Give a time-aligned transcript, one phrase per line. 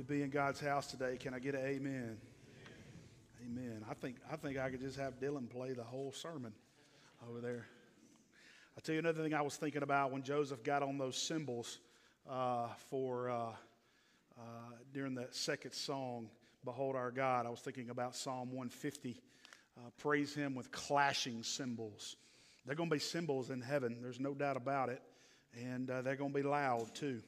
[0.00, 1.18] to be in God's house today.
[1.18, 2.16] Can I get an amen?
[3.44, 3.84] Amen.
[3.90, 6.54] I think I think I could just have Dylan play the whole sermon
[7.28, 7.66] over there.
[8.74, 11.80] I'll tell you another thing I was thinking about when Joseph got on those cymbals
[12.26, 13.34] uh, for uh,
[14.38, 14.42] uh,
[14.94, 16.30] during the second song,
[16.64, 19.20] "Behold Our God." I was thinking about Psalm 150.
[19.76, 22.16] Uh, praise Him with clashing cymbals.
[22.64, 23.98] They're going to be cymbals in heaven.
[24.00, 25.02] There's no doubt about it,
[25.54, 27.20] and uh, they're going to be loud too.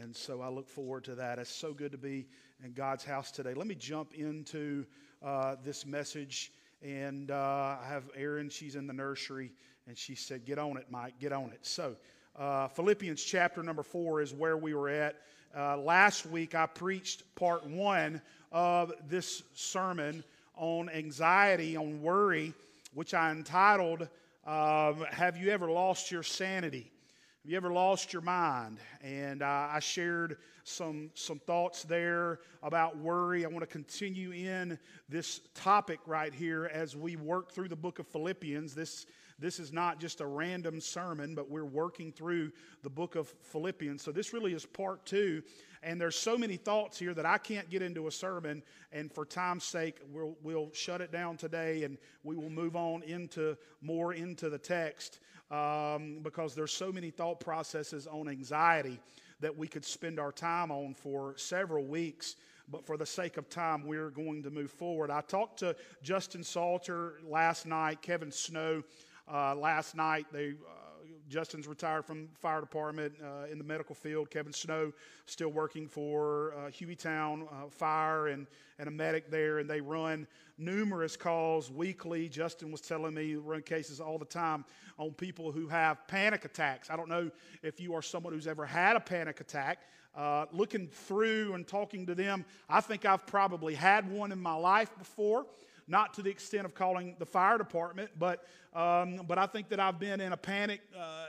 [0.00, 1.38] And so I look forward to that.
[1.38, 2.26] It's so good to be
[2.64, 3.52] in God's house today.
[3.52, 4.86] Let me jump into
[5.22, 6.52] uh, this message.
[6.82, 9.52] And uh, I have Erin, she's in the nursery,
[9.86, 11.60] and she said, Get on it, Mike, get on it.
[11.62, 11.96] So,
[12.36, 15.16] uh, Philippians chapter number four is where we were at.
[15.56, 20.24] Uh, last week, I preached part one of this sermon
[20.56, 22.54] on anxiety, on worry,
[22.94, 24.08] which I entitled,
[24.46, 26.91] um, Have You Ever Lost Your Sanity?
[27.42, 28.78] Have you ever lost your mind?
[29.02, 33.44] And uh, I shared some, some thoughts there about worry.
[33.44, 37.98] I want to continue in this topic right here as we work through the book
[37.98, 38.76] of Philippians.
[38.76, 39.06] This,
[39.40, 42.52] this is not just a random sermon, but we're working through
[42.84, 44.02] the book of Philippians.
[44.02, 45.42] So this really is part two.
[45.82, 48.62] And there's so many thoughts here that I can't get into a sermon.
[48.92, 53.02] And for time's sake, we'll, we'll shut it down today and we will move on
[53.02, 55.18] into more into the text
[55.50, 59.00] um, because there's so many thought processes on anxiety
[59.40, 62.36] that we could spend our time on for several weeks.
[62.70, 65.10] But for the sake of time, we're going to move forward.
[65.10, 68.84] I talked to Justin Salter last night, Kevin Snow
[69.30, 70.26] uh, last night.
[70.32, 70.81] They uh,
[71.32, 74.28] Justin's retired from fire department uh, in the medical field.
[74.28, 74.92] Kevin Snow
[75.24, 78.46] still working for uh, Hueytown uh, Fire and,
[78.78, 80.26] and a medic there, and they run
[80.58, 82.28] numerous calls weekly.
[82.28, 84.66] Justin was telling me run cases all the time
[84.98, 86.90] on people who have panic attacks.
[86.90, 87.30] I don't know
[87.62, 89.78] if you are someone who's ever had a panic attack.
[90.14, 94.54] Uh, looking through and talking to them, I think I've probably had one in my
[94.54, 95.46] life before
[95.88, 98.44] not to the extent of calling the fire department, but,
[98.74, 101.26] um, but I think that I've been in a panic, uh,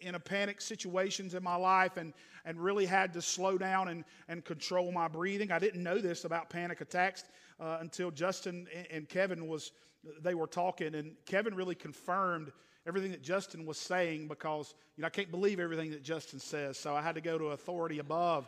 [0.00, 2.12] in a panic situations in my life and,
[2.44, 5.50] and really had to slow down and, and control my breathing.
[5.50, 7.24] I didn't know this about panic attacks
[7.60, 9.72] uh, until Justin and Kevin was,
[10.22, 12.52] they were talking, and Kevin really confirmed
[12.86, 16.78] everything that Justin was saying because, you know, I can't believe everything that Justin says,
[16.78, 18.46] so I had to go to authority above,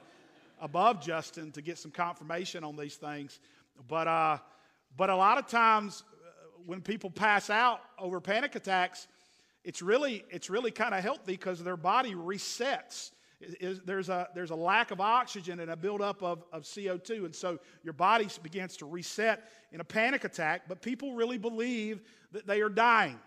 [0.60, 3.40] above Justin to get some confirmation on these things.
[3.88, 4.38] But, uh,
[4.96, 9.06] but a lot of times uh, when people pass out over panic attacks,
[9.64, 13.10] it's really, it's really kind of healthy because their body resets.
[13.84, 17.26] there's, a, there's a lack of oxygen and a buildup of, of CO2.
[17.26, 22.00] And so your body begins to reset in a panic attack, but people really believe
[22.32, 23.18] that they are dying.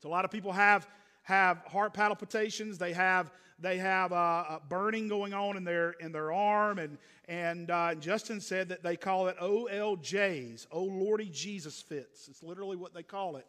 [0.00, 0.88] So a lot of people have,
[1.30, 3.30] have heart palpitations, they have
[3.60, 6.78] they have a burning going on in their, in their arm.
[6.78, 6.96] And,
[7.28, 12.28] and uh, Justin said that they call it OLJs, Oh Lordy Jesus fits.
[12.28, 13.46] It's literally what they call it.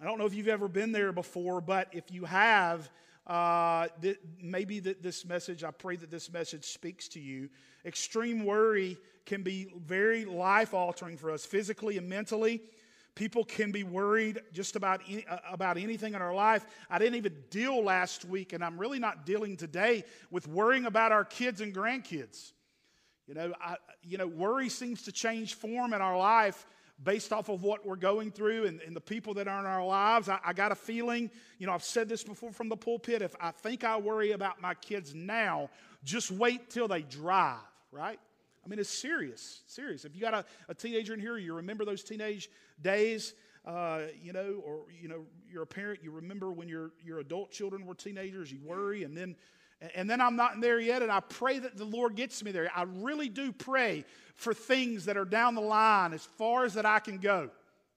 [0.00, 2.90] I don't know if you've ever been there before, but if you have,
[3.26, 7.48] uh, th- maybe that this message, I pray that this message speaks to you.
[7.86, 12.60] Extreme worry can be very life altering for us physically and mentally.
[13.14, 16.64] People can be worried just about, any, uh, about anything in our life.
[16.88, 21.12] I didn't even deal last week, and I'm really not dealing today with worrying about
[21.12, 22.52] our kids and grandkids.
[23.26, 26.66] You know, I, you know, worry seems to change form in our life
[27.02, 29.84] based off of what we're going through and, and the people that are in our
[29.84, 30.28] lives.
[30.28, 33.22] I, I, got a feeling, you know, I've said this before from the pulpit.
[33.22, 35.70] If I think I worry about my kids now,
[36.04, 37.58] just wait till they drive,
[37.90, 38.18] right?
[38.64, 40.04] I mean, it's serious, serious.
[40.04, 42.48] If you got a, a teenager in here, you remember those teenage
[42.82, 43.34] days,
[43.64, 47.50] uh, you know, or, you know, you're a parent, you remember when your, your adult
[47.50, 49.36] children were teenagers, you worry, and then,
[49.94, 52.70] and then I'm not there yet, and I pray that the Lord gets me there.
[52.74, 54.04] I really do pray
[54.34, 57.50] for things that are down the line as far as that I can go,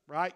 [0.08, 0.34] right?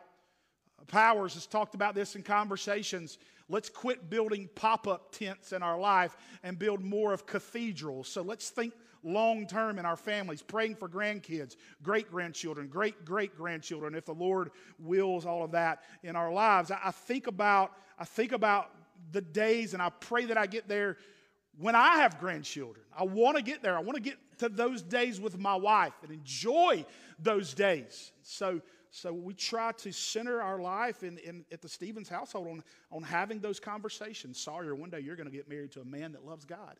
[0.87, 3.17] Powers has talked about this in conversations.
[3.47, 8.07] Let's quit building pop up tents in our life and build more of cathedrals.
[8.07, 8.73] So let's think
[9.03, 14.13] long term in our families, praying for grandkids, great grandchildren, great great grandchildren, if the
[14.13, 16.71] Lord wills all of that in our lives.
[16.71, 18.71] I, think about I think about
[19.11, 20.97] the days, and I pray that I get there
[21.57, 22.85] when I have grandchildren.
[22.97, 23.75] I want to get there.
[23.75, 26.85] I want to get to those days with my wife and enjoy
[27.19, 28.11] those days.
[28.21, 32.63] So so we try to center our life in, in, at the Stevens household on,
[32.91, 34.39] on having those conversations.
[34.39, 36.77] Sawyer, one day you're going to get married to a man that loves God.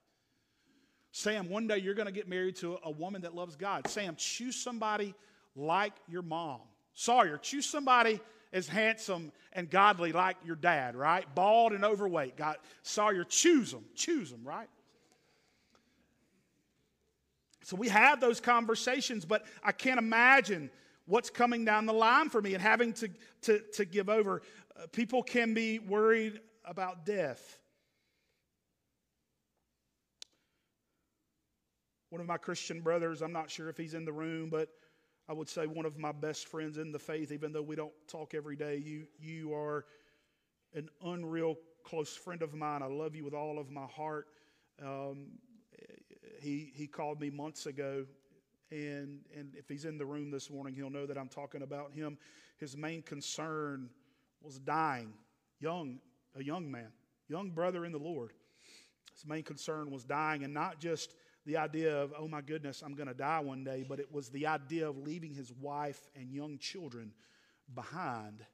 [1.12, 3.88] Sam, one day you're going to get married to a woman that loves God.
[3.88, 5.16] Sam, choose somebody
[5.56, 6.62] like your mom.
[6.94, 8.20] Sawyer, choose somebody
[8.52, 11.26] as handsome and godly like your dad, right?
[11.36, 12.36] Bald and overweight.
[12.36, 13.86] God, Sawyer, choose them.
[13.96, 14.70] Choose them, right?
[17.64, 20.72] So we have those conversations, but I can't imagine
[21.06, 23.10] what's coming down the line for me and having to,
[23.44, 24.42] to, to give over.
[24.76, 27.59] Uh, people can be worried about death.
[32.10, 34.70] One of my Christian brothers, I'm not sure if he's in the room, but
[35.28, 37.94] I would say one of my best friends in the faith, even though we don't
[38.08, 38.78] talk every day.
[38.78, 39.86] You, you are
[40.74, 42.82] an unreal close friend of mine.
[42.82, 44.26] I love you with all of my heart.
[44.84, 45.28] Um,
[46.42, 48.06] he, he called me months ago,
[48.72, 51.94] and, and if he's in the room this morning, he'll know that I'm talking about
[51.94, 52.18] him.
[52.58, 53.90] His main concern
[54.42, 55.14] was dying,
[55.60, 56.00] young,
[56.36, 56.92] a young man,
[57.28, 58.32] young brother in the Lord.
[59.14, 61.14] His main concern was dying, and not just
[61.50, 64.30] the idea of, oh my goodness, I'm going to die one day, but it was
[64.30, 67.12] the idea of leaving his wife and young children
[67.74, 68.46] behind.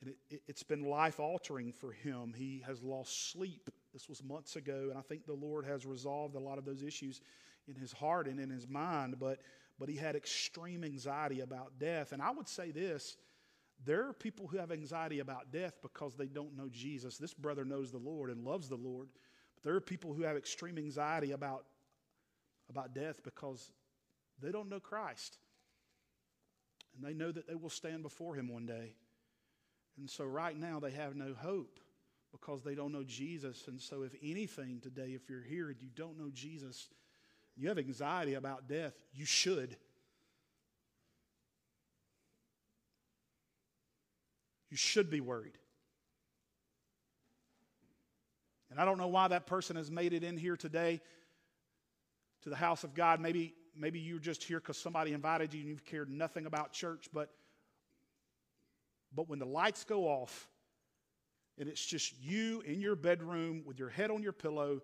[0.00, 2.32] And it, has it, been life altering for him.
[2.34, 6.36] He has lost sleep this was months ago, and I think the Lord has resolved
[6.36, 7.20] a lot of those issues
[7.68, 9.40] in his heart and in his mind, but,
[9.78, 12.12] but he had extreme anxiety about death.
[12.12, 13.16] And I would say this
[13.84, 17.18] there are people who have anxiety about death because they don't know Jesus.
[17.18, 19.08] This brother knows the Lord and loves the Lord,
[19.54, 21.64] but there are people who have extreme anxiety about,
[22.70, 23.72] about death because
[24.40, 25.36] they don't know Christ.
[26.96, 28.94] And they know that they will stand before him one day.
[29.98, 31.78] And so right now they have no hope
[32.32, 33.64] because they don't know Jesus.
[33.68, 36.88] And so, if anything today, if you're here and you don't know Jesus,
[37.56, 39.76] you have anxiety about death, you should.
[44.70, 45.58] You should be worried.
[48.70, 51.00] And I don't know why that person has made it in here today
[52.42, 53.20] to the house of God.
[53.20, 57.08] Maybe, maybe you're just here because somebody invited you and you've cared nothing about church,
[57.12, 57.30] but,
[59.14, 60.48] but when the lights go off,
[61.58, 64.80] and it's just you in your bedroom with your head on your pillow,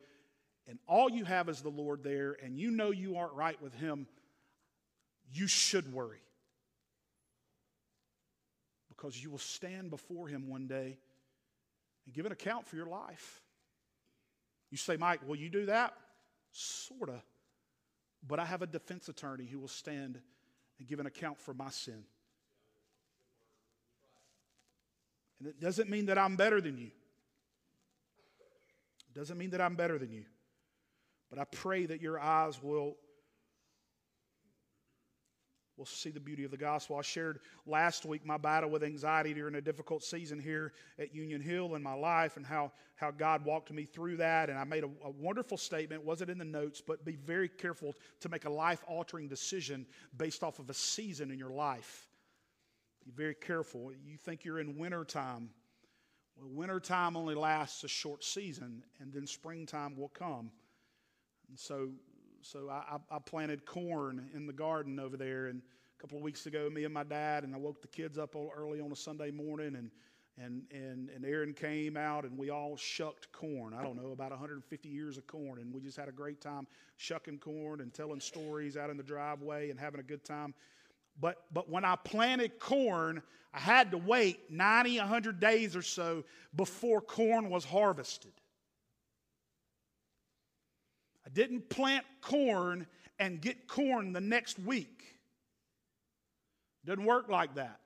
[0.69, 3.75] and all you have is the Lord there, and you know you aren't right with
[3.75, 4.06] Him,
[5.32, 6.20] you should worry.
[8.88, 10.99] Because you will stand before Him one day
[12.05, 13.43] and give an account for your life.
[14.70, 15.94] You say, Mike, will you do that?
[16.53, 17.23] Sort of.
[18.26, 20.20] But I have a defense attorney who will stand
[20.78, 22.05] and give an account for my sin.
[25.38, 26.90] And it doesn't mean that I'm better than you.
[29.08, 30.25] It doesn't mean that I'm better than you.
[31.31, 32.96] But I pray that your eyes will,
[35.76, 36.96] will see the beauty of the gospel.
[36.96, 41.40] I shared last week my battle with anxiety during a difficult season here at Union
[41.40, 44.49] Hill in my life and how, how God walked me through that.
[44.49, 47.94] And I made a, a wonderful statement, wasn't in the notes, but be very careful
[48.20, 49.87] to make a life altering decision
[50.17, 52.08] based off of a season in your life.
[53.05, 53.93] Be very careful.
[54.05, 55.50] You think you're in wintertime.
[56.37, 60.50] Well, wintertime only lasts a short season, and then springtime will come.
[61.49, 61.90] And so,
[62.50, 65.46] so I, I planted corn in the garden over there.
[65.46, 68.19] And a couple of weeks ago, me and my dad, and I woke the kids
[68.19, 69.90] up early on a Sunday morning, and
[70.38, 73.72] and, and, and Erin came out and we all shucked corn.
[73.72, 75.58] I don't know, about 150 years of corn.
[75.60, 76.66] And we just had a great time
[76.98, 80.52] shucking corn and telling stories out in the driveway and having a good time.
[81.19, 83.22] But, but when I planted corn,
[83.54, 86.22] I had to wait 90, 100 days or so
[86.54, 88.32] before corn was harvested.
[91.36, 92.86] Didn't plant corn
[93.18, 95.05] and get corn the next week.
[96.86, 97.78] Doesn't work like that.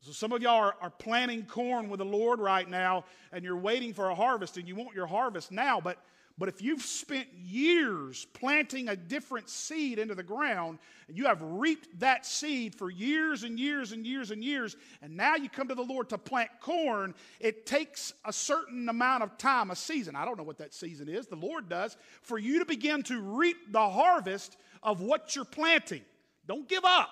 [0.00, 3.58] So some of y'all are, are planting corn with the Lord right now, and you're
[3.58, 5.98] waiting for a harvest, and you want your harvest now, but
[6.36, 11.40] but if you've spent years planting a different seed into the ground, and you have
[11.40, 15.68] reaped that seed for years and years and years and years, and now you come
[15.68, 20.16] to the Lord to plant corn, it takes a certain amount of time, a season.
[20.16, 23.20] I don't know what that season is, the Lord does, for you to begin to
[23.20, 26.02] reap the harvest of what you're planting.
[26.48, 27.10] Don't give up.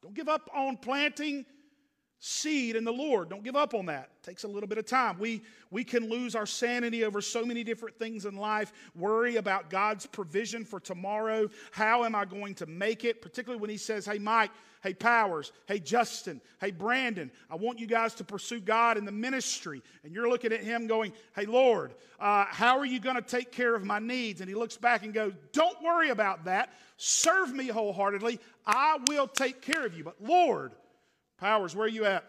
[0.00, 1.44] Don't give up on planting
[2.22, 3.30] seed in the Lord.
[3.30, 4.10] Don't give up on that.
[4.22, 5.18] It takes a little bit of time.
[5.18, 9.70] We, we can lose our sanity over so many different things in life, worry about
[9.70, 11.48] God's provision for tomorrow.
[11.72, 13.22] How am I going to make it?
[13.22, 14.50] Particularly when He says, Hey, Mike,
[14.82, 19.12] hey, Powers, hey, Justin, hey, Brandon, I want you guys to pursue God in the
[19.12, 19.82] ministry.
[20.04, 23.50] And you're looking at Him going, Hey, Lord, uh, how are you going to take
[23.50, 24.42] care of my needs?
[24.42, 26.74] And He looks back and goes, Don't worry about that.
[26.98, 28.40] Serve me wholeheartedly.
[28.66, 30.04] I will take care of you.
[30.04, 30.72] But Lord,
[31.40, 32.24] Powers, where are you at?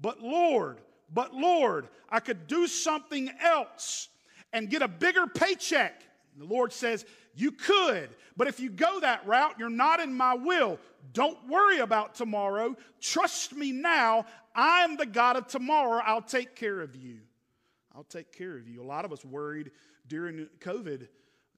[0.00, 0.80] But Lord,
[1.12, 4.08] but Lord, I could do something else
[4.52, 6.02] and get a bigger paycheck.
[6.36, 10.34] The Lord says, You could, but if you go that route, you're not in my
[10.34, 10.80] will.
[11.12, 12.76] Don't worry about tomorrow.
[13.00, 14.26] Trust me now.
[14.54, 16.02] I'm the God of tomorrow.
[16.04, 17.18] I'll take care of you.
[17.94, 18.82] I'll take care of you.
[18.82, 19.70] A lot of us worried
[20.08, 21.06] during COVID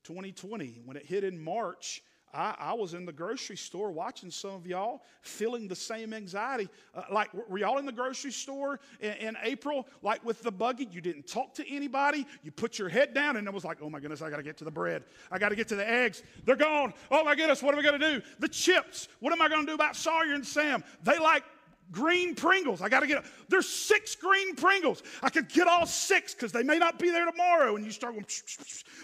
[0.04, 2.02] 2020 when it hit in March.
[2.36, 6.68] I, I, was in the grocery store watching some of y'all feeling the same anxiety.
[6.94, 10.86] Uh, like, were y'all in the grocery store in, in, April, like with the buggy?
[10.90, 12.26] You didn't talk to anybody.
[12.42, 14.42] You put your head down, and it was like, oh my goodness, I got to
[14.42, 15.04] get to the bread.
[15.30, 16.22] I got to get to the eggs.
[16.44, 16.92] They're gone.
[17.10, 18.22] Oh my goodness, what am I going to do?
[18.38, 19.08] The chips.
[19.20, 20.84] What am I going to do about Sawyer and Sam?
[21.04, 21.42] They like
[21.90, 22.82] green Pringles.
[22.82, 25.02] I got to get, there's six green Pringles.
[25.22, 27.76] I could get all six because they may not be there tomorrow.
[27.76, 28.26] And you start going,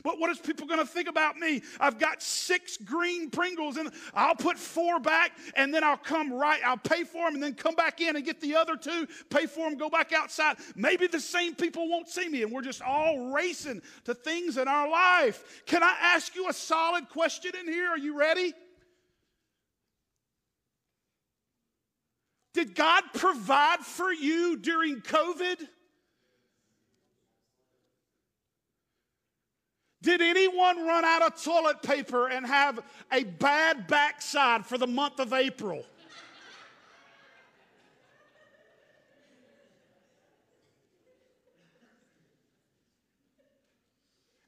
[0.02, 1.62] but what is people going to think about me?
[1.80, 6.60] I've got six green Pringles and I'll put four back and then I'll come right,
[6.64, 9.46] I'll pay for them and then come back in and get the other two, pay
[9.46, 10.56] for them, go back outside.
[10.74, 14.68] Maybe the same people won't see me and we're just all racing to things in
[14.68, 15.62] our life.
[15.66, 17.88] Can I ask you a solid question in here?
[17.88, 18.54] Are you ready?
[22.52, 25.66] Did God provide for you during COVID?
[30.02, 32.80] Did anyone run out of toilet paper and have
[33.12, 35.84] a bad backside for the month of April?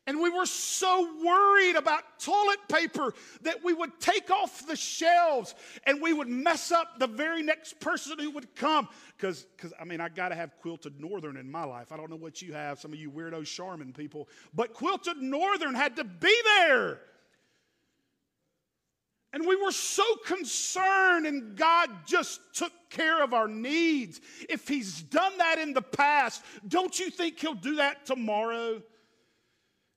[0.07, 5.55] And we were so worried about toilet paper that we would take off the shelves
[5.87, 8.87] and we would mess up the very next person who would come.
[9.17, 9.47] Because,
[9.81, 11.91] I mean, I got to have quilted northern in my life.
[11.91, 15.75] I don't know what you have, some of you weirdo Charmin people, but quilted northern
[15.75, 17.01] had to be there.
[19.33, 24.21] And we were so concerned, and God just took care of our needs.
[24.49, 28.81] If He's done that in the past, don't you think He'll do that tomorrow?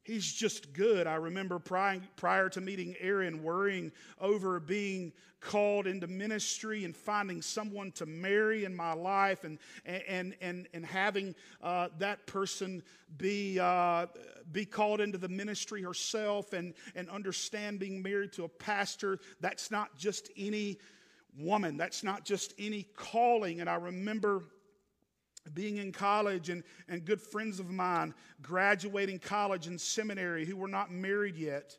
[0.08, 1.06] He's just good.
[1.06, 5.12] I remember prior, prior to meeting Erin, worrying over being
[5.42, 10.86] called into ministry and finding someone to marry in my life and, and, and, and
[10.86, 12.82] having uh, that person
[13.18, 14.06] be, uh,
[14.54, 19.20] be called into the ministry herself and, and understand being married to a pastor.
[19.42, 20.78] That's not just any
[21.38, 23.60] woman, that's not just any calling.
[23.60, 24.46] And I remember
[25.54, 30.68] being in college and, and good friends of mine graduating college and seminary who were
[30.68, 31.78] not married yet.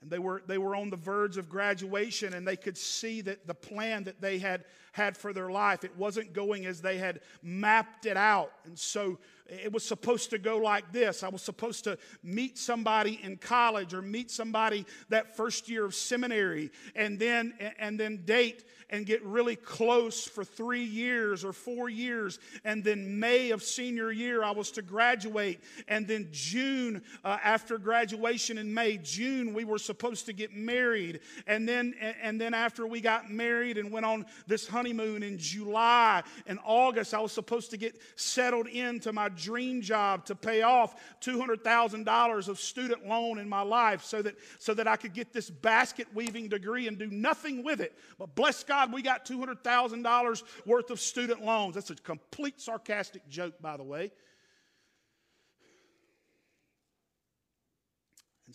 [0.00, 3.46] And they were, they were on the verge of graduation and they could see that
[3.46, 7.20] the plan that they had had for their life, it wasn't going as they had
[7.42, 8.52] mapped it out.
[8.64, 11.22] And so it was supposed to go like this.
[11.22, 15.94] I was supposed to meet somebody in college or meet somebody that first year of
[15.94, 21.88] seminary and then, and then date and get really close for three years or four
[21.88, 22.38] years.
[22.64, 25.60] And then May of senior year, I was to graduate.
[25.88, 31.20] And then June, uh, after graduation in May, June, we were supposed to get married.
[31.46, 36.22] And then, and then after we got married and went on this honeymoon in July
[36.46, 40.96] and August, I was supposed to get settled into my dream job to pay off
[41.20, 45.50] $200,000 of student loan in my life so that, so that I could get this
[45.50, 47.96] basket weaving degree and do nothing with it.
[48.18, 51.74] But bless God we got $200,000 worth of student loans.
[51.74, 54.12] That's a complete sarcastic joke, by the way.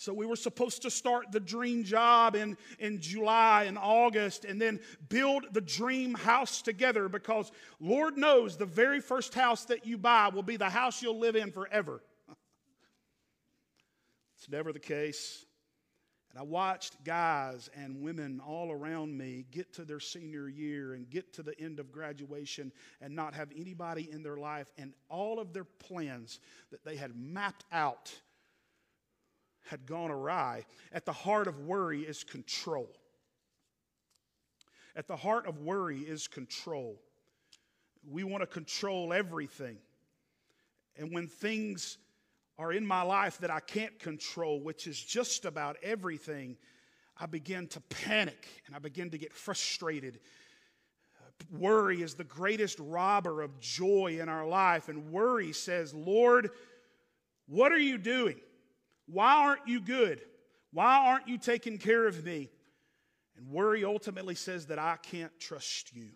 [0.01, 4.59] So we were supposed to start the dream job in, in July and August and
[4.59, 4.79] then
[5.09, 10.29] build the dream house together because Lord knows the very first house that you buy
[10.29, 12.01] will be the house you'll live in forever.
[14.39, 15.45] it's never the case.
[16.31, 21.07] And I watched guys and women all around me get to their senior year and
[21.11, 25.39] get to the end of graduation and not have anybody in their life, and all
[25.39, 26.39] of their plans
[26.71, 28.11] that they had mapped out
[29.63, 30.65] had gone awry.
[30.91, 32.89] At the heart of worry is control.
[34.95, 37.01] At the heart of worry is control.
[38.09, 39.77] We want to control everything.
[40.97, 41.97] And when things
[42.57, 46.57] are in my life that I can't control, which is just about everything,
[47.17, 50.19] I begin to panic and I begin to get frustrated.
[51.49, 54.89] Worry is the greatest robber of joy in our life.
[54.89, 56.51] And worry says, Lord,
[57.47, 58.39] what are you doing?
[59.11, 60.21] Why aren't you good?
[60.71, 62.49] Why aren't you taking care of me?
[63.37, 66.09] And worry ultimately says that I can't trust you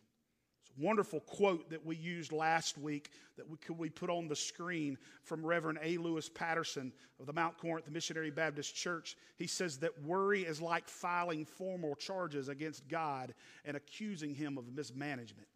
[0.62, 4.28] It's a wonderful quote that we used last week that we could we put on
[4.28, 5.98] the screen from Reverend A.
[5.98, 9.18] Louis Patterson of the Mount Corinth Missionary Baptist Church.
[9.38, 13.34] He says that worry is like filing formal charges against God
[13.66, 15.48] and accusing him of mismanagement.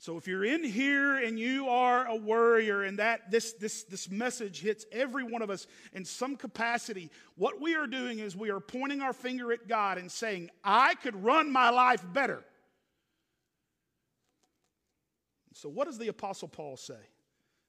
[0.00, 4.10] So if you're in here and you are a worrier and that this, this, this
[4.10, 8.50] message hits every one of us in some capacity, what we are doing is we
[8.50, 12.42] are pointing our finger at God and saying, I could run my life better.
[15.52, 16.94] So, what does the Apostle Paul say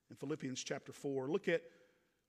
[0.10, 1.28] in Philippians chapter 4?
[1.28, 1.64] Look at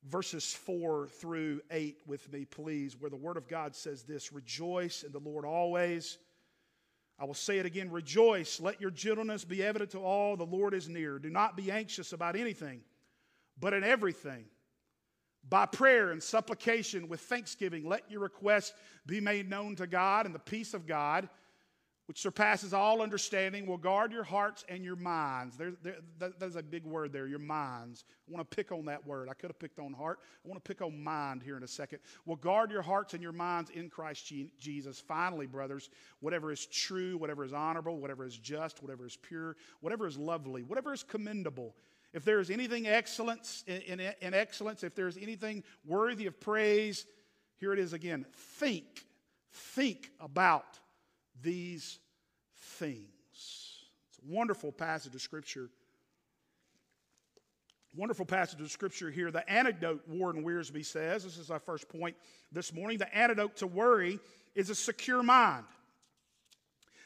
[0.09, 5.05] verses 4 through 8 with me, please, where the Word of God says this Rejoice
[5.05, 6.19] in the Lord always.
[7.23, 8.61] I will say it again Rejoice.
[8.61, 10.37] Let your gentleness be evident to all.
[10.37, 11.21] The Lord is near.
[11.21, 12.81] Do not be anxious about anything,
[13.61, 14.47] but in everything.
[15.49, 18.73] By prayer and supplication with thanksgiving, let your requests
[19.07, 21.29] be made known to God, and the peace of God,
[22.07, 25.57] which surpasses all understanding, will guard your hearts and your minds.
[25.57, 28.05] There, there, that, that's a big word there, your minds.
[28.29, 29.29] I want to pick on that word.
[29.29, 30.19] I could have picked on heart.
[30.45, 32.01] I want to pick on mind here in a second.
[32.27, 35.01] Will guard your hearts and your minds in Christ Jesus.
[35.01, 35.91] Finally, brothers,
[36.21, 40.65] whatever is true, whatever is honorable, whatever is just, whatever is pure, whatever is lovely,
[40.65, 41.75] whatever is commendable,
[42.13, 46.39] if there is anything excellence in, in, in excellence, if there is anything worthy of
[46.41, 47.07] praise,
[47.59, 48.27] here it is again.
[48.59, 49.07] Think,
[49.53, 50.79] think about
[51.43, 51.99] these
[52.57, 53.07] things.
[54.09, 55.69] It's a wonderful passage of Scripture.
[57.95, 59.31] Wonderful passage of Scripture here.
[59.31, 62.17] The antidote, Warren Wiersbe says, this is our first point
[62.51, 62.99] this morning.
[62.99, 64.19] The antidote to worry
[64.55, 65.67] is a secure mind.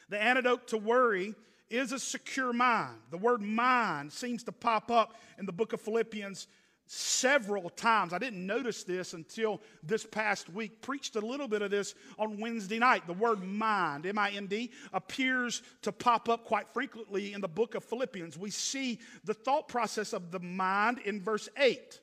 [0.08, 1.34] The antidote to worry
[1.68, 2.98] is a secure mind.
[3.10, 6.46] The word mind seems to pop up in the book of Philippians
[6.86, 8.12] several times.
[8.12, 10.80] I didn't notice this until this past week.
[10.82, 13.06] Preached a little bit of this on Wednesday night.
[13.06, 17.48] The word mind, M I N D, appears to pop up quite frequently in the
[17.48, 18.38] book of Philippians.
[18.38, 22.00] We see the thought process of the mind in verse 8.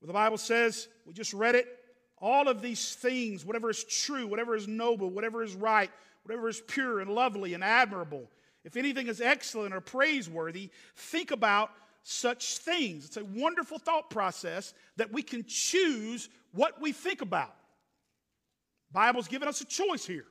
[0.00, 1.66] Where the Bible says, we just read it,
[2.18, 5.90] all of these things, whatever is true, whatever is noble, whatever is right,
[6.22, 8.30] whatever is pure and lovely and admirable,
[8.64, 11.70] if anything is excellent or praiseworthy, think about
[12.04, 13.06] such things.
[13.06, 17.54] It's a wonderful thought process that we can choose what we think about.
[18.92, 20.26] Bible's given us a choice here.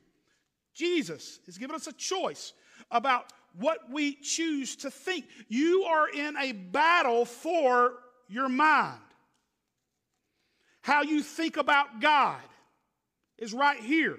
[0.74, 2.54] Jesus has given us a choice
[2.90, 5.26] about what we choose to think.
[5.48, 7.94] You are in a battle for
[8.28, 9.00] your mind.
[10.82, 12.42] How you think about God
[13.38, 14.18] is right here.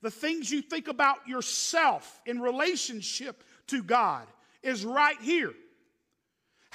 [0.00, 4.26] The things you think about yourself in relationship to God
[4.62, 5.52] is right here.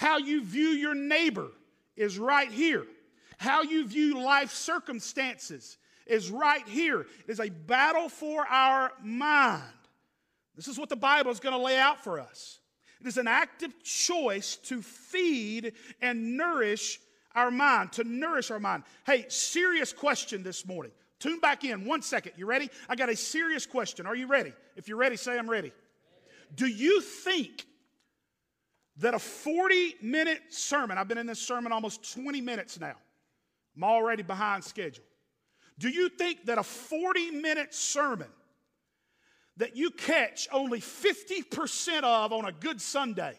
[0.01, 1.49] How you view your neighbor
[1.95, 2.87] is right here.
[3.37, 7.01] How you view life circumstances is right here.
[7.01, 9.61] It is a battle for our mind.
[10.55, 12.61] This is what the Bible is going to lay out for us.
[12.99, 16.99] It is an active choice to feed and nourish
[17.35, 18.81] our mind, to nourish our mind.
[19.05, 20.93] Hey, serious question this morning.
[21.19, 22.31] Tune back in one second.
[22.37, 22.71] You ready?
[22.89, 24.07] I got a serious question.
[24.07, 24.53] Are you ready?
[24.75, 25.71] If you're ready, say I'm ready.
[26.55, 27.67] Do you think
[28.97, 32.95] that a 40 minute sermon, I've been in this sermon almost 20 minutes now,
[33.75, 35.05] I'm already behind schedule.
[35.79, 38.27] Do you think that a 40 minute sermon
[39.57, 43.37] that you catch only 50% of on a good Sunday?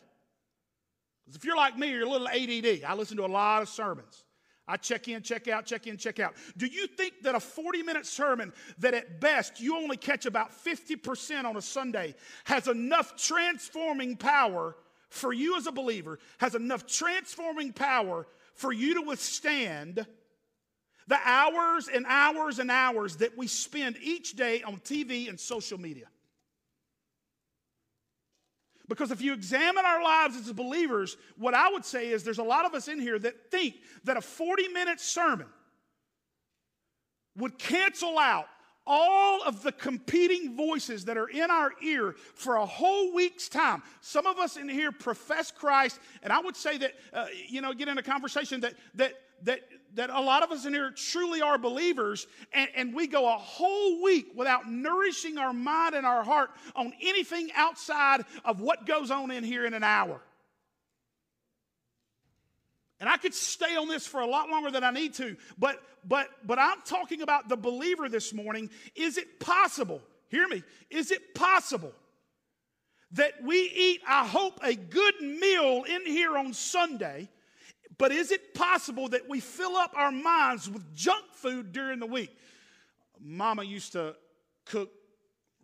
[1.24, 2.84] Because if you're like me, you're a little ADD.
[2.84, 4.24] I listen to a lot of sermons.
[4.66, 6.34] I check in, check out, check in, check out.
[6.56, 10.50] Do you think that a 40 minute sermon that at best you only catch about
[10.52, 14.76] 50% on a Sunday has enough transforming power
[15.12, 20.06] for you as a believer, has enough transforming power for you to withstand
[21.06, 25.78] the hours and hours and hours that we spend each day on TV and social
[25.78, 26.06] media?
[28.88, 32.42] Because if you examine our lives as believers, what I would say is there's a
[32.42, 35.46] lot of us in here that think that a 40 minute sermon
[37.36, 38.46] would cancel out
[38.86, 43.82] all of the competing voices that are in our ear for a whole week's time.
[44.00, 47.72] Some of us in here profess Christ, and I would say that, uh, you know,
[47.72, 49.60] get in a conversation that, that, that,
[49.94, 53.38] that a lot of us in here truly are believers, and, and we go a
[53.38, 59.10] whole week without nourishing our mind and our heart on anything outside of what goes
[59.10, 60.20] on in here in an hour.
[63.02, 65.82] And I could stay on this for a lot longer than I need to, but
[66.06, 68.70] but but I'm talking about the believer this morning.
[68.94, 70.00] Is it possible?
[70.28, 70.62] Hear me.
[70.88, 71.92] Is it possible
[73.10, 77.28] that we eat, I hope, a good meal in here on Sunday?
[77.98, 82.06] But is it possible that we fill up our minds with junk food during the
[82.06, 82.30] week?
[83.20, 84.14] Mama used to
[84.64, 84.90] cook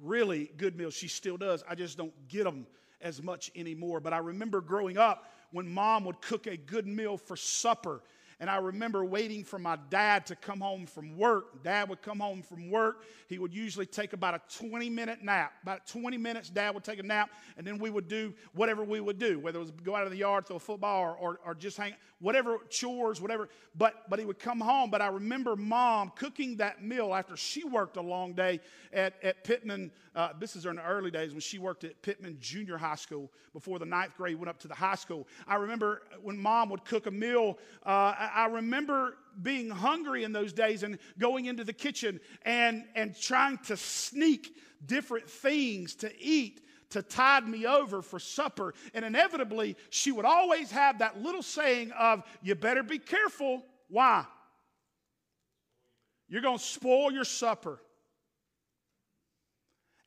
[0.01, 0.95] really good meals.
[0.95, 1.63] She still does.
[1.69, 2.67] I just don't get them
[3.01, 4.01] as much anymore.
[4.01, 8.03] But I remember growing up when mom would cook a good meal for supper
[8.41, 11.65] And I remember waiting for my dad to come home from work.
[11.65, 13.03] Dad would come home from work.
[13.27, 15.55] He would usually take about a 20 minute nap.
[15.63, 19.01] About 20 minutes, dad would take a nap, and then we would do whatever we
[19.01, 21.41] would do, whether it was go out of the yard, throw a football, or, or,
[21.45, 23.49] or just hang, whatever, chores, whatever.
[23.77, 24.91] But, but he would come home.
[24.91, 28.61] But I remember mom cooking that meal after she worked a long day
[28.93, 29.91] at, at Pittman.
[30.15, 33.31] Uh, this is in the early days when she worked at Pittman Junior High School
[33.53, 35.27] before the ninth grade went up to the high school.
[35.47, 40.53] I remember when mom would cook a meal, uh, I remember being hungry in those
[40.53, 46.61] days and going into the kitchen and, and trying to sneak different things to eat
[46.91, 48.75] to tide me over for supper.
[48.95, 53.63] And inevitably, she would always have that little saying of, You better be careful.
[53.89, 54.25] Why?
[56.29, 57.81] You're going to spoil your supper.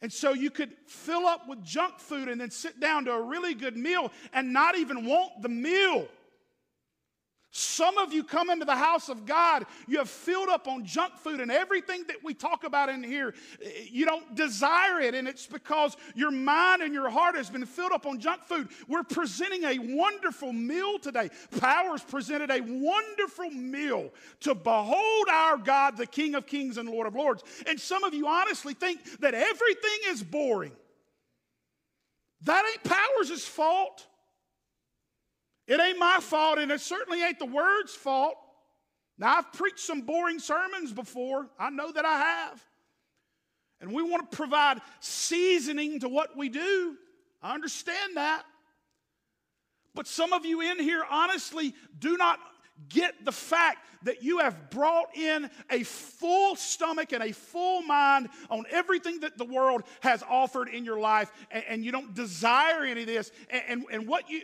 [0.04, 3.22] And so you could fill up with junk food and then sit down to a
[3.22, 6.08] really good meal and not even want the meal.
[7.54, 11.18] Some of you come into the house of God, you have filled up on junk
[11.18, 13.34] food and everything that we talk about in here,
[13.90, 17.92] you don't desire it, and it's because your mind and your heart has been filled
[17.92, 18.70] up on junk food.
[18.88, 21.30] We're presenting a wonderful meal today.
[21.60, 24.12] Powers presented a wonderful meal
[24.42, 27.44] to behold our God, the King of Kings and Lord of Lords.
[27.68, 30.72] And some of you honestly think that everything is boring.
[32.44, 34.08] That ain't Powers' fault.
[35.72, 38.36] It ain't my fault, and it certainly ain't the word's fault.
[39.18, 41.48] Now, I've preached some boring sermons before.
[41.58, 42.62] I know that I have.
[43.80, 46.98] And we want to provide seasoning to what we do.
[47.42, 48.44] I understand that.
[49.96, 52.38] But some of you in here honestly do not
[52.90, 58.28] get the fact that you have brought in a full stomach and a full mind
[58.50, 62.84] on everything that the world has offered in your life, and, and you don't desire
[62.84, 63.32] any of this.
[63.50, 64.42] And, and, and what you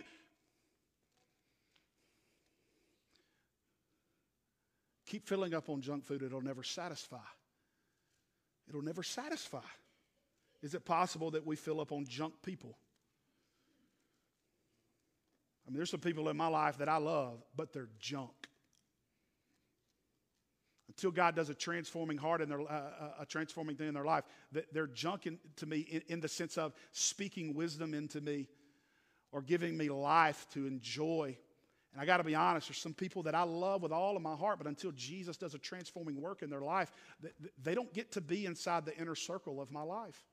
[5.08, 7.18] Keep filling up on junk food, it'll never satisfy.
[8.68, 9.60] It'll never satisfy.
[10.62, 12.78] Is it possible that we fill up on junk people?
[15.66, 18.32] I mean, there's some people in my life that I love, but they're junk.
[20.90, 24.24] Until God does a transforming heart their, uh, uh a transforming thing in their life,
[24.72, 28.48] they're junk in, to me in, in the sense of speaking wisdom into me
[29.32, 31.38] or giving me life to enjoy
[31.98, 34.22] and I got to be honest, there's some people that I love with all of
[34.22, 36.92] my heart, but until Jesus does a transforming work in their life,
[37.64, 40.24] they don't get to be inside the inner circle of my life.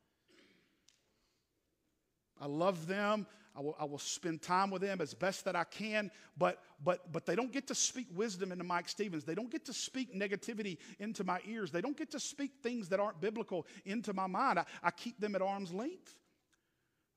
[2.39, 3.27] I love them.
[3.57, 7.11] I will, I will spend time with them as best that I can, but, but,
[7.11, 9.25] but they don't get to speak wisdom into Mike Stevens.
[9.25, 11.71] They don't get to speak negativity into my ears.
[11.71, 14.59] They don't get to speak things that aren't biblical into my mind.
[14.59, 16.15] I, I keep them at arm's length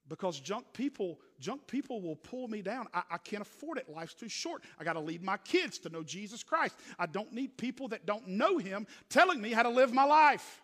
[0.09, 2.87] because junk people junk people will pull me down.
[2.93, 3.89] I, I, can't afford it.
[3.89, 4.63] Life's too short.
[4.79, 6.75] I got to lead my kids to know jesus christ.
[6.97, 10.61] I don't need people that don't know him telling me how to live my life.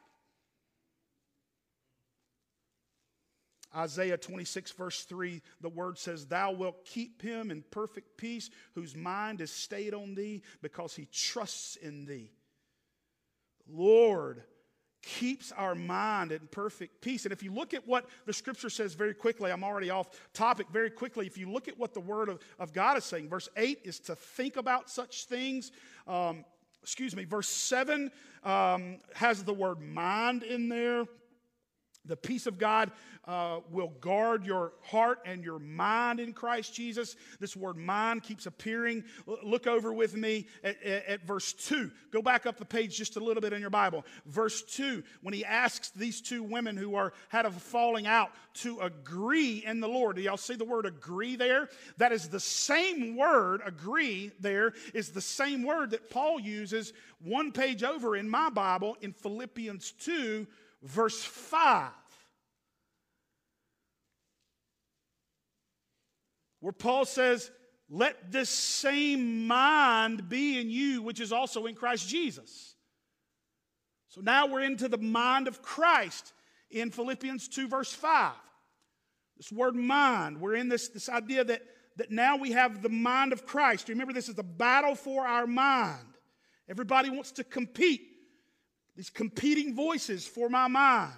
[3.75, 8.95] Isaiah 26 verse 3 the word says thou wilt keep him in perfect peace whose
[8.95, 12.31] mind is stayed on thee because he trusts in thee.
[13.67, 14.43] Lord
[15.03, 17.25] keeps our mind in perfect peace.
[17.25, 20.67] And if you look at what the scripture says very quickly, I'm already off topic
[20.71, 21.27] very quickly.
[21.27, 23.99] If you look at what the word of, of God is saying, verse 8 is
[24.01, 25.71] to think about such things.
[26.07, 26.45] Um,
[26.81, 28.11] excuse me, verse 7
[28.43, 31.05] um, has the word mind in there.
[32.05, 32.91] The peace of God
[33.25, 37.15] uh, will guard your heart and your mind in Christ Jesus.
[37.39, 39.05] This word mind keeps appearing.
[39.43, 41.89] look over with me at, at, at, verse 2.
[42.11, 44.05] Go back up the page just a little bit in your Bible.
[44.25, 48.79] Verse 2, when he asks these two women who are had a falling out to
[48.81, 50.17] agree in the Lord.
[50.17, 51.69] Do y'all see the word agree there?
[51.97, 57.53] That is the same word, agree there, is the same word that Paul uses one
[57.53, 60.45] page over in my Bible in Philippians 2
[60.83, 61.91] verse 5.
[66.59, 67.51] Where Paul says,
[67.89, 72.75] Let this same mind be in you, which is also in Christ Jesus.
[74.09, 76.33] So now we're into the mind of Christ
[76.69, 78.33] in Philippians 2, verse 5.
[79.37, 81.63] This word mind, we're in this, this idea that,
[81.97, 83.89] that now we have the mind of Christ.
[83.89, 86.07] Remember, this is a battle for our mind.
[86.69, 88.01] Everybody wants to compete
[88.95, 91.13] these competing voices for my mind.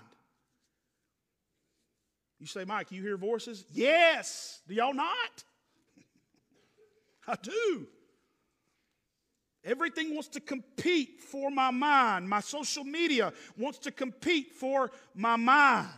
[2.39, 3.65] You say, Mike, you hear voices?
[3.71, 4.61] Yes.
[4.67, 5.43] Do y'all not?
[7.27, 7.87] I do.
[9.63, 12.29] Everything wants to compete for my mind.
[12.29, 15.89] My social media wants to compete for my mind.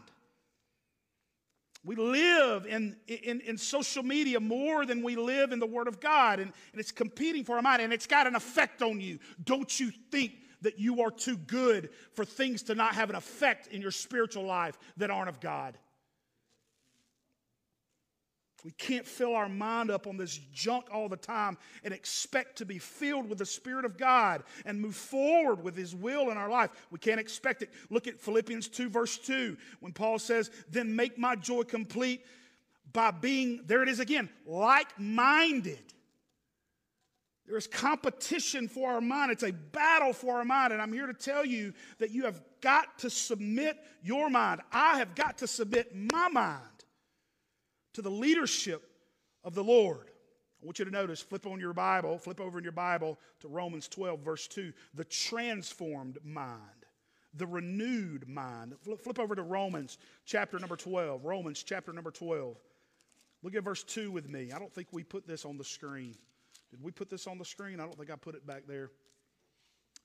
[1.84, 6.00] We live in, in, in social media more than we live in the Word of
[6.00, 9.20] God, and, and it's competing for our mind, and it's got an effect on you.
[9.44, 13.68] Don't you think that you are too good for things to not have an effect
[13.68, 15.78] in your spiritual life that aren't of God?
[18.68, 22.66] We can't fill our mind up on this junk all the time and expect to
[22.66, 26.50] be filled with the Spirit of God and move forward with His will in our
[26.50, 26.72] life.
[26.92, 27.70] We can't expect it.
[27.90, 32.26] Look at Philippians 2, verse 2, when Paul says, Then make my joy complete
[32.92, 35.94] by being, there it is again, like minded.
[37.48, 39.32] There is competition for our mind.
[39.32, 40.74] It's a battle for our mind.
[40.74, 44.62] And I'm here to tell you that you have got to submit your mind.
[44.72, 46.62] I have got to submit my mind
[47.94, 48.84] to the leadership
[49.46, 50.10] of the Lord.
[50.62, 53.48] I want you to notice, flip on your Bible, flip over in your Bible to
[53.48, 56.62] Romans 12, verse 2, the transformed mind,
[57.34, 58.74] the renewed mind.
[58.82, 61.24] Flip, over to Romans chapter number 12.
[61.24, 62.58] Romans chapter number 12.
[63.44, 64.52] Look at verse 2 with me.
[64.52, 66.16] I don't think we put this on the screen.
[66.72, 67.80] Did we put this on the screen?
[67.80, 68.92] I don't think I put it back there.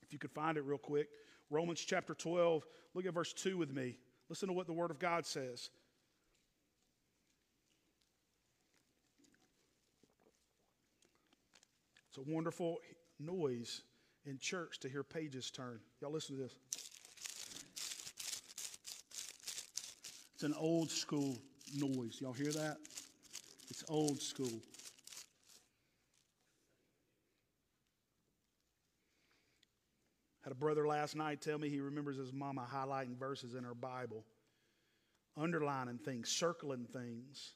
[0.01, 1.07] If you could find it real quick.
[1.49, 3.97] Romans chapter 12, look at verse 2 with me.
[4.29, 5.69] Listen to what the Word of God says.
[12.07, 12.77] It's a wonderful
[13.19, 13.81] noise
[14.25, 15.79] in church to hear pages turn.
[15.99, 16.55] Y'all listen to this.
[20.35, 21.37] It's an old school
[21.75, 22.19] noise.
[22.21, 22.77] Y'all hear that?
[23.69, 24.61] It's old school.
[30.43, 33.75] Had a brother last night tell me he remembers his mama highlighting verses in her
[33.75, 34.23] Bible,
[35.37, 37.55] underlining things, circling things.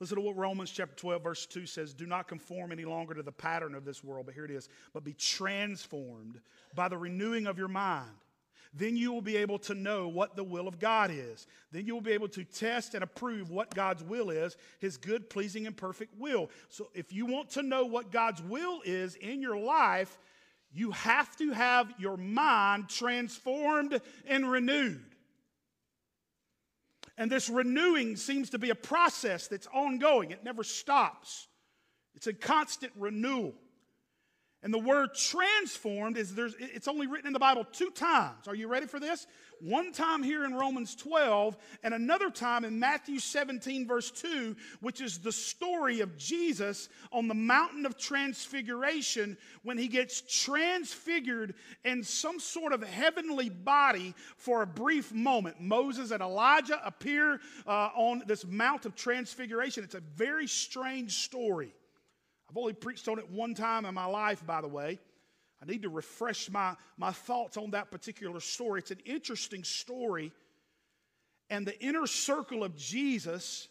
[0.00, 3.22] Listen to what Romans chapter 12, verse 2 says Do not conform any longer to
[3.22, 6.40] the pattern of this world, but here it is, but be transformed
[6.74, 8.10] by the renewing of your mind.
[8.76, 11.46] Then you will be able to know what the will of God is.
[11.70, 15.30] Then you will be able to test and approve what God's will is, his good,
[15.30, 16.50] pleasing, and perfect will.
[16.68, 20.18] So if you want to know what God's will is in your life,
[20.74, 25.14] you have to have your mind transformed and renewed.
[27.16, 31.46] And this renewing seems to be a process that's ongoing, it never stops.
[32.16, 33.54] It's a constant renewal.
[34.64, 38.48] And the word transformed is there's it's only written in the Bible two times.
[38.48, 39.26] Are you ready for this?
[39.60, 45.02] One time here in Romans 12 and another time in Matthew 17 verse 2, which
[45.02, 52.02] is the story of Jesus on the mountain of transfiguration when he gets transfigured in
[52.02, 55.60] some sort of heavenly body for a brief moment.
[55.60, 59.84] Moses and Elijah appear uh, on this mount of transfiguration.
[59.84, 61.74] It's a very strange story.
[62.54, 65.00] I've only preached on it one time in my life, by the way.
[65.60, 68.78] I need to refresh my, my thoughts on that particular story.
[68.78, 70.30] It's an interesting story.
[71.50, 73.66] And the inner circle of Jesus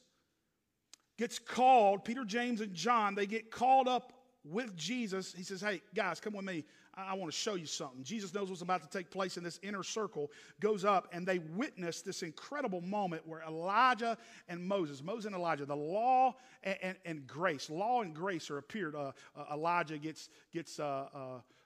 [1.17, 4.12] gets called, Peter, James, and John, they get called up
[4.43, 5.34] with Jesus.
[5.34, 6.65] He says, Hey, guys, come with me.
[6.95, 8.03] I, want to show you something.
[8.03, 11.39] Jesus knows what's about to take place in this inner circle, goes up, and they
[11.39, 16.97] witness this incredible moment where Elijah and Moses, Moses and Elijah, the law and, and,
[17.06, 18.95] and grace, law and grace are appeared.
[18.95, 21.19] Uh, uh, Elijah gets, gets uh, uh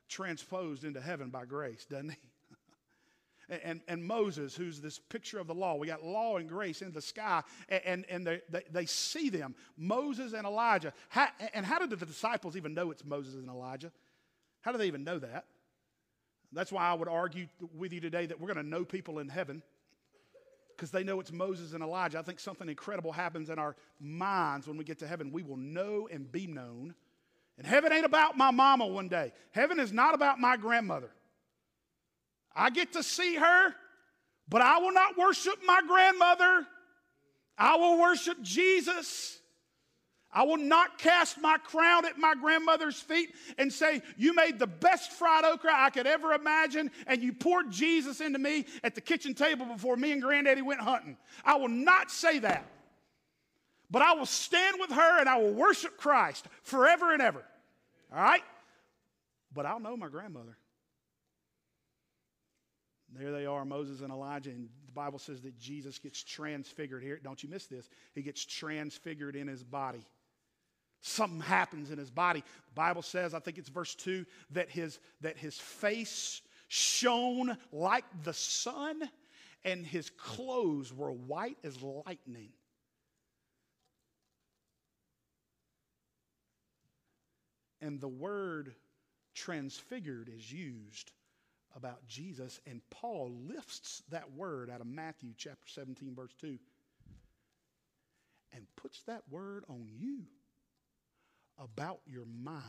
[0.08, 2.18] transposed into heaven by grace, doesn't he?
[3.64, 5.76] and, and Moses, who's this picture of the law.
[5.76, 9.56] We got law and grace in the sky, and, and they, they, they see them,
[9.78, 10.94] Moses and Elijah.
[11.10, 13.92] How, and how did the disciples even know it's Moses and Elijah?
[14.68, 15.46] How do they even know that?
[16.52, 19.30] That's why I would argue with you today that we're going to know people in
[19.30, 19.64] heaven
[20.76, 22.20] because they know it's Moses and Elijah.
[22.20, 25.32] I think something incredible happens in our minds when we get to heaven.
[25.32, 26.96] We will know and be known.
[27.58, 31.12] And heaven ain't about my mama one day, heaven is not about my grandmother.
[32.54, 33.74] I get to see her,
[34.50, 36.68] but I will not worship my grandmother.
[37.58, 39.40] I will worship Jesus.
[40.32, 44.68] I will not cast my crown at my grandmother's feet and say, You made the
[44.68, 49.02] best fried okra I could ever imagine, and you poured Jesus into me at the
[49.02, 51.18] kitchen table before me and granddaddy went hunting.
[51.46, 52.70] I will not say that.
[53.90, 57.44] But I will stand with her and I will worship Christ forever and ever.
[58.14, 58.44] All right?
[59.54, 60.58] But I'll know my grandmother.
[63.18, 67.20] There they are, Moses and Elijah, and the Bible says that Jesus gets transfigured here.
[67.24, 67.90] Don't you miss this?
[68.14, 70.06] He gets transfigured in his body.
[71.02, 72.42] Something happens in his body.
[72.42, 78.06] The Bible says, I think it's verse 2, that his, that his face shone like
[78.24, 79.02] the sun
[79.64, 82.50] and his clothes were white as lightning.
[87.82, 88.74] And the word
[89.36, 91.12] transfigured is used
[91.76, 96.58] about Jesus, and Paul lifts that word out of Matthew chapter 17, verse 2.
[98.54, 100.24] and puts that word on you
[101.58, 102.64] about your mind.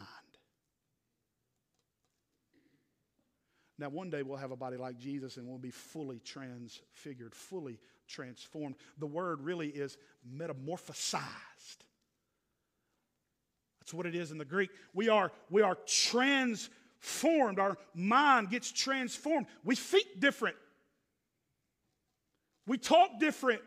[3.78, 7.78] Now, one day we'll have a body like Jesus and we'll be fully transfigured, fully
[8.08, 8.74] transformed.
[8.98, 9.96] The word really is
[10.28, 11.22] metamorphosized.
[13.80, 14.70] That's what it is in the Greek.
[14.94, 17.58] We are, we are transformed.
[17.60, 19.46] Our mind gets transformed.
[19.64, 20.56] We think different.
[22.66, 23.62] We talk different.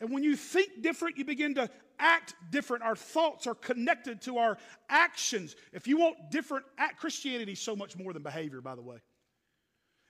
[0.00, 2.82] And when you think different, you begin to act different.
[2.84, 4.58] Our thoughts are connected to our
[4.88, 5.56] actions.
[5.72, 6.64] If you want different,
[6.98, 8.98] Christianity is so much more than behavior, by the way.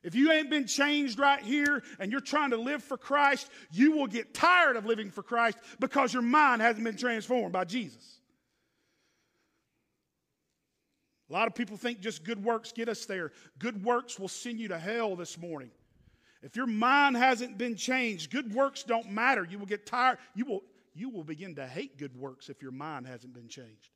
[0.05, 3.92] If you ain't been changed right here and you're trying to live for Christ, you
[3.92, 8.20] will get tired of living for Christ because your mind hasn't been transformed by Jesus.
[11.29, 13.33] A lot of people think just good works get us there.
[13.59, 15.70] Good works will send you to hell this morning.
[16.42, 19.44] If your mind hasn't been changed, good works don't matter.
[19.44, 20.18] You will get tired.
[20.35, 20.62] You will,
[20.99, 23.91] you will begin to hate good works if your mind hasn't been changed.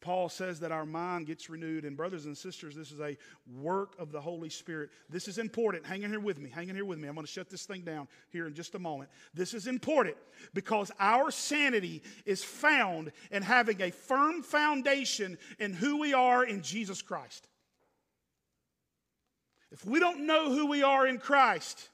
[0.00, 1.84] Paul says that our mind gets renewed.
[1.84, 3.16] And, brothers and sisters, this is a
[3.60, 4.90] work of the Holy Spirit.
[5.10, 5.84] This is important.
[5.84, 6.48] Hang in here with me.
[6.48, 7.06] Hang in here with me.
[7.06, 9.10] I'm going to shut this thing down here in just a moment.
[9.34, 10.16] This is important
[10.54, 16.62] because our sanity is found in having a firm foundation in who we are in
[16.62, 17.46] Jesus Christ.
[19.70, 21.90] If we don't know who we are in Christ,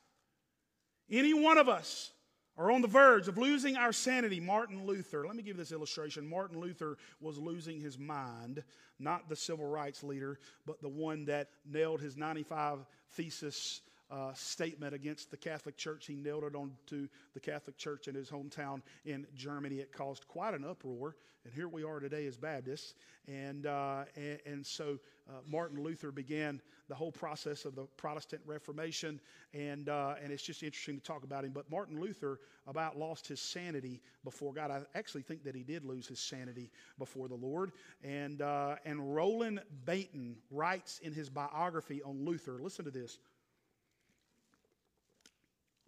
[1.10, 2.12] any one of us
[2.58, 4.40] are on the verge of losing our sanity.
[4.40, 6.26] Martin Luther, let me give this illustration.
[6.26, 8.62] Martin Luther was losing his mind,
[8.98, 14.94] not the civil rights leader, but the one that nailed his 95 thesis uh, statement
[14.94, 16.06] against the Catholic Church.
[16.06, 19.76] He nailed it onto the Catholic Church in his hometown in Germany.
[19.76, 22.94] It caused quite an uproar, and here we are today as Baptists.
[23.28, 28.42] And, uh, and, and, so uh, Martin Luther began the whole process of the Protestant
[28.46, 29.20] Reformation,
[29.52, 31.50] and, uh, and it's just interesting to talk about him.
[31.52, 32.38] But Martin Luther
[32.68, 34.70] about lost his sanity before God.
[34.70, 37.72] I actually think that he did lose his sanity before the Lord.
[38.04, 43.18] And, uh, and Roland Bainton writes in his biography on Luther, listen to this.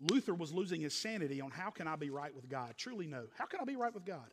[0.00, 2.74] Luther was losing his sanity on how can I be right with God?
[2.76, 3.24] Truly, no.
[3.36, 4.30] How can I be right with God?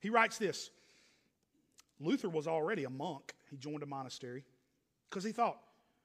[0.00, 0.70] He writes this
[1.98, 3.34] Luther was already a monk.
[3.50, 4.44] He joined a monastery
[5.08, 5.58] because he thought,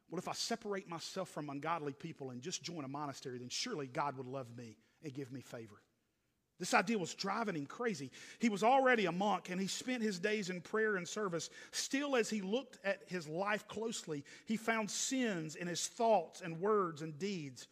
[0.10, 3.88] well, if I separate myself from ungodly people and just join a monastery, then surely
[3.88, 5.82] God would love me and give me favor.
[6.60, 8.12] This idea was driving him crazy.
[8.40, 11.50] He was already a monk and he spent his days in prayer and service.
[11.72, 16.62] Still, as he looked at his life closely, he found sins in his thoughts and
[16.62, 17.68] words and deeds.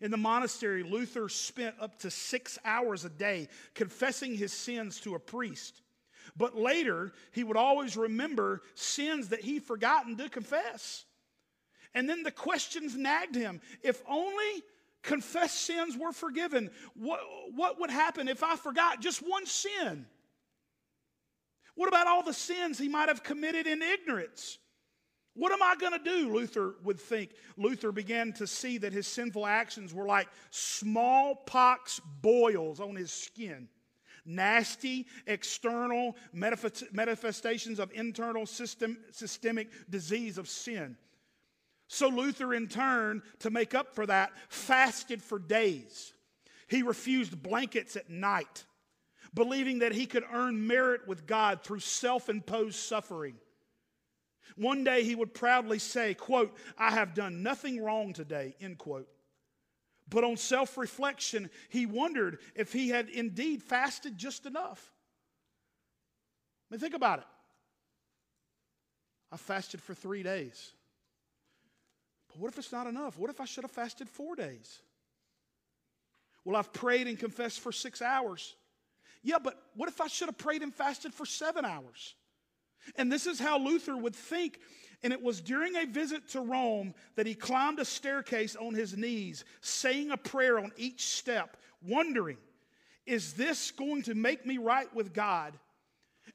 [0.00, 5.14] In the monastery, Luther spent up to six hours a day confessing his sins to
[5.14, 5.80] a priest.
[6.36, 11.04] But later, he would always remember sins that he'd forgotten to confess.
[11.94, 13.60] And then the questions nagged him.
[13.82, 14.64] If only
[15.04, 16.70] confessed sins were forgiven.
[16.94, 17.20] What,
[17.54, 20.06] what would happen if I forgot just one sin?
[21.76, 24.58] What about all the sins he might have committed in ignorance?
[25.34, 26.32] What am I going to do?
[26.32, 27.30] Luther would think.
[27.56, 33.68] Luther began to see that his sinful actions were like smallpox boils on his skin.
[34.24, 40.96] Nasty external manifestations of internal system, systemic disease of sin.
[41.88, 46.12] So Luther, in turn, to make up for that, fasted for days.
[46.68, 48.64] He refused blankets at night,
[49.34, 53.36] believing that he could earn merit with God through self imposed suffering.
[54.56, 59.08] One day he would proudly say, quote, I have done nothing wrong today, end quote.
[60.08, 64.92] But on self reflection, he wondered if he had indeed fasted just enough.
[66.70, 67.26] I mean, think about it.
[69.32, 70.72] I fasted for three days.
[72.34, 73.16] But what if it's not enough?
[73.16, 74.80] What if I should have fasted four days?
[76.44, 78.56] Well, I've prayed and confessed for six hours.
[79.22, 82.14] Yeah, but what if I should have prayed and fasted for seven hours?
[82.96, 84.58] And this is how Luther would think.
[85.02, 88.96] And it was during a visit to Rome that he climbed a staircase on his
[88.96, 92.38] knees, saying a prayer on each step, wondering,
[93.06, 95.54] is this going to make me right with God?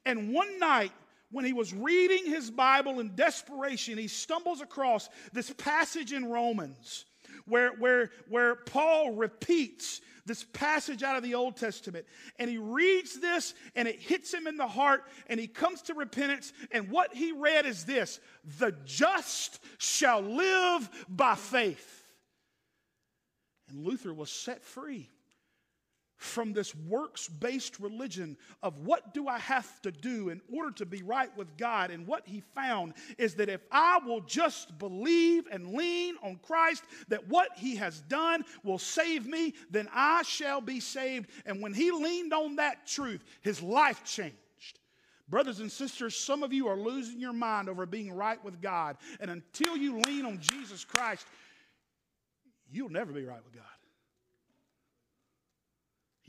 [0.06, 0.92] And one night,
[1.30, 7.04] when he was reading his Bible in desperation, he stumbles across this passage in Romans
[7.46, 12.06] where, where, where Paul repeats this passage out of the Old Testament.
[12.38, 15.94] And he reads this and it hits him in the heart and he comes to
[15.94, 16.52] repentance.
[16.70, 18.20] And what he read is this
[18.58, 21.96] the just shall live by faith.
[23.68, 25.10] And Luther was set free
[26.20, 30.84] from this works based religion of what do I have to do in order to
[30.84, 31.90] be right with God.
[31.90, 36.84] And what he found is that if I will just believe and lean on Christ,
[37.08, 41.30] that what he has done will save me, then I shall be saved.
[41.46, 44.36] And when he leaned on that truth, his life changed.
[45.30, 48.98] Brothers and sisters, some of you are losing your mind over being right with God.
[49.20, 51.26] And until you lean on Jesus Christ,
[52.70, 53.79] you'll never be right with God.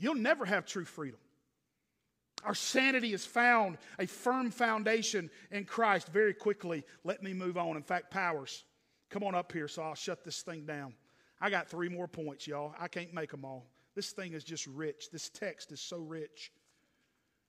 [0.02, 1.20] You'll never have true freedom.
[2.44, 6.08] Our sanity is found a firm foundation in Christ.
[6.08, 7.76] Very quickly, let me move on.
[7.76, 8.64] In fact, Powers,
[9.10, 10.94] come on up here so I'll shut this thing down.
[11.40, 12.74] I got three more points, y'all.
[12.80, 13.68] I can't make them all.
[13.94, 15.08] This thing is just rich.
[15.12, 16.50] This text is so rich.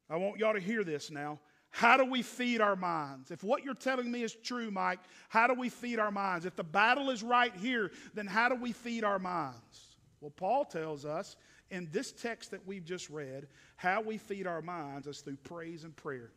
[0.07, 1.39] I want y'all to hear this now.
[1.71, 3.31] How do we feed our minds?
[3.31, 6.45] If what you're telling me is true, Mike, how do we feed our minds?
[6.45, 9.97] If the battle is right here, then how do we feed our minds?
[10.21, 11.35] Well, Paul tells us
[11.69, 15.83] in this text that we've just read, how we feed our minds is through praise
[15.83, 16.31] and prayer.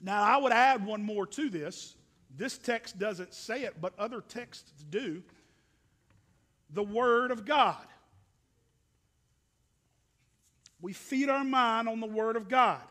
[0.00, 1.96] Now, I would add one more to this.
[2.36, 5.22] This text doesn't say it, but other texts do.
[6.70, 7.86] The Word of God.
[10.80, 12.82] We feed our mind on the Word of God.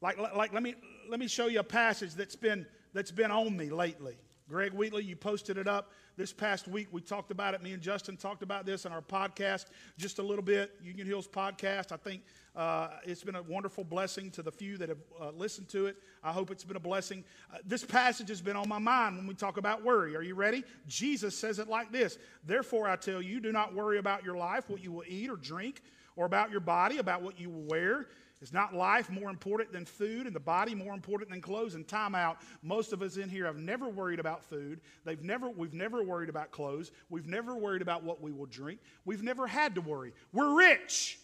[0.00, 0.76] Like, like let, me,
[1.08, 4.16] let me show you a passage that's been, that's been on me lately.
[4.48, 6.88] Greg Wheatley, you posted it up this past week.
[6.90, 7.62] We talked about it.
[7.62, 10.72] Me and Justin talked about this on our podcast just a little bit.
[10.82, 11.92] Union Hills podcast.
[11.92, 12.22] I think
[12.54, 15.96] uh, it's been a wonderful blessing to the few that have uh, listened to it.
[16.22, 17.24] I hope it's been a blessing.
[17.52, 20.14] Uh, this passage has been on my mind when we talk about worry.
[20.16, 20.64] Are you ready?
[20.86, 24.68] Jesus says it like this Therefore, I tell you, do not worry about your life,
[24.68, 25.82] what you will eat or drink,
[26.16, 28.06] or about your body, about what you will wear.
[28.42, 31.76] Is not life more important than food and the body more important than clothes?
[31.76, 32.38] And time out.
[32.60, 34.80] Most of us in here have never worried about food.
[35.04, 36.90] They've never, we've never worried about clothes.
[37.08, 38.80] We've never worried about what we will drink.
[39.04, 40.12] We've never had to worry.
[40.32, 41.20] We're rich.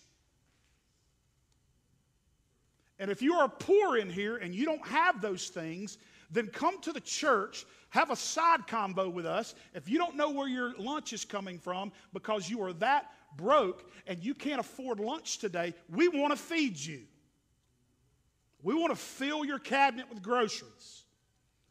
[3.01, 5.99] And if you are poor in here and you don't have those things,
[6.31, 9.57] then come to the church, have a side convo with us.
[9.75, 13.91] If you don't know where your lunch is coming from because you are that broke
[14.07, 17.03] and you can't afford lunch today, we want to feed you.
[18.63, 21.05] We want to fill your cabinet with groceries.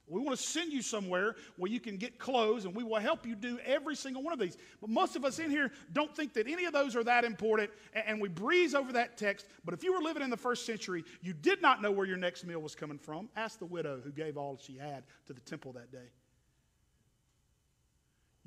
[0.10, 3.26] We want to send you somewhere where you can get clothes, and we will help
[3.26, 4.58] you do every single one of these.
[4.80, 7.72] But most of us in here don't think that any of those are that important,
[7.94, 9.48] and we breeze over that text.
[9.66, 12.16] But if you were living in the first century, you did not know where your
[12.16, 13.28] next meal was coming from.
[13.36, 16.10] Ask the widow who gave all she had to the temple that day.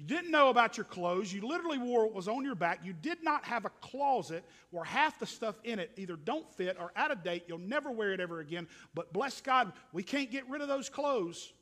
[0.01, 1.31] You didn't know about your clothes.
[1.31, 2.81] You literally wore what was on your back.
[2.83, 6.79] You did not have a closet where half the stuff in it either don't fit
[6.81, 7.45] or out of date.
[7.47, 8.67] You'll never wear it ever again.
[8.95, 11.53] But bless God, we can't get rid of those clothes.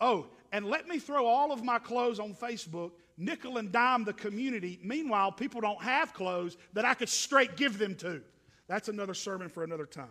[0.00, 4.12] Oh, and let me throw all of my clothes on Facebook, nickel and dime the
[4.12, 4.80] community.
[4.82, 8.20] Meanwhile, people don't have clothes that I could straight give them to.
[8.66, 10.08] That's another sermon for another time.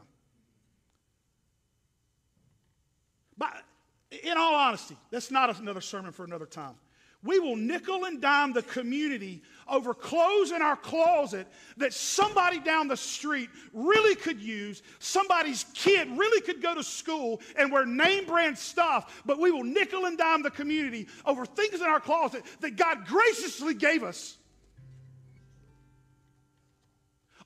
[3.38, 3.64] But
[4.24, 6.76] in all honesty, that's not another sermon for another time.
[7.24, 11.47] We will nickel and dime the community over clothes in our closet
[11.78, 14.84] that somebody down the street really could use.
[14.99, 19.64] Somebody's kid really could go to school and wear name brand stuff, but we will
[19.64, 24.36] nickel and dime the community over things in our closet that God graciously gave us.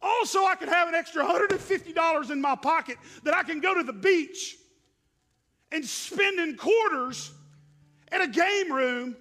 [0.02, 3.84] Also, I could have an extra $150 in my pocket that I can go to
[3.84, 4.58] the beach
[5.72, 7.32] and spending quarters
[8.12, 9.16] at a game room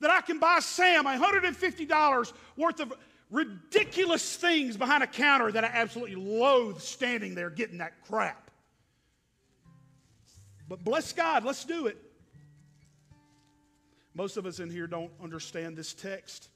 [0.00, 2.92] that I can buy Sam $150 worth of
[3.30, 8.50] ridiculous things behind a counter that I absolutely loathe standing there getting that crap.
[10.68, 11.98] But bless God, let's do it.
[14.14, 16.48] Most of us in here don't understand this text.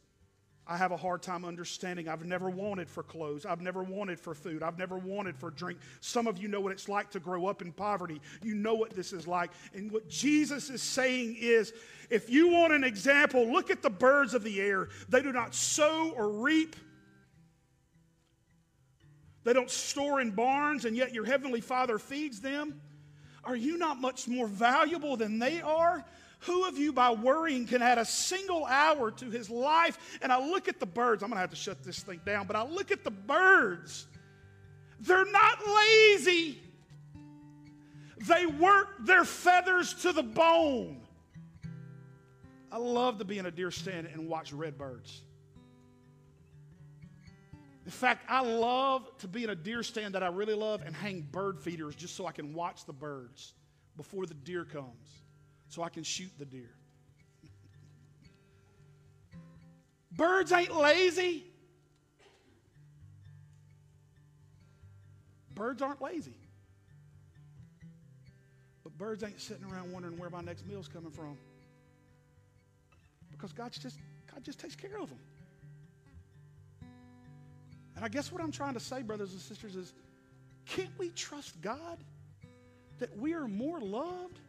[0.67, 2.09] I have a hard time understanding.
[2.09, 3.45] I've never wanted for clothes.
[3.45, 4.63] I've never wanted for food.
[4.63, 5.79] I've never wanted for drink.
[6.01, 8.21] Some of you know what it's like to grow up in poverty.
[8.43, 9.51] You know what this is like.
[9.75, 11.73] And what Jesus is saying is
[12.09, 14.89] if you want an example, look at the birds of the air.
[15.09, 16.77] They do not sow or reap.
[19.43, 22.81] They don't store in barns, and yet your heavenly Father feeds them.
[23.43, 26.05] Are you not much more valuable than they are?
[26.41, 30.19] Who of you, by worrying, can add a single hour to his life?
[30.23, 31.23] And I look at the birds.
[31.23, 34.07] I'm going to have to shut this thing down, but I look at the birds.
[35.01, 36.59] They're not lazy,
[38.27, 41.01] they work their feathers to the bone.
[42.73, 45.23] I love to be in a deer stand and watch red birds.
[47.85, 50.95] In fact, I love to be in a deer stand that I really love and
[50.95, 53.55] hang bird feeders just so I can watch the birds
[53.97, 55.23] before the deer comes
[55.71, 56.71] so I can shoot the deer.
[60.13, 61.45] Birds ain't lazy.
[65.55, 66.35] Birds aren't lazy.
[68.83, 71.37] But birds ain't sitting around wondering where my next meal's coming from.
[73.31, 73.99] Because God's just,
[74.33, 75.19] God just takes care of them.
[77.95, 79.93] And I guess what I'm trying to say, brothers and sisters, is
[80.65, 81.99] can't we trust God
[82.99, 84.41] that we are more loved